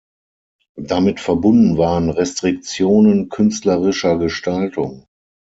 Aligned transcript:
Damit 0.81 1.19
verbunden 1.19 1.77
waren 1.77 2.09
Restriktionen 2.09 3.29
künstlerischer 3.29 4.17
Gestaltung. 4.17 5.05